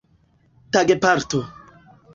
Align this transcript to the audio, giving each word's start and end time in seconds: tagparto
tagparto 0.71 1.41